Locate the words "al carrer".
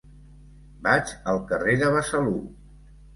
1.33-1.75